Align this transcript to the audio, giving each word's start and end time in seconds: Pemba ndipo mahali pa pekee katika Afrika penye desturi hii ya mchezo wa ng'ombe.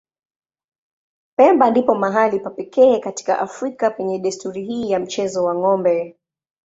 Pemba 1.35 1.69
ndipo 1.69 1.95
mahali 1.95 2.39
pa 2.39 2.49
pekee 2.49 2.99
katika 2.99 3.39
Afrika 3.39 3.89
penye 3.91 4.19
desturi 4.19 4.63
hii 4.65 4.91
ya 4.91 4.99
mchezo 4.99 5.43
wa 5.43 5.55
ng'ombe. 5.55 6.15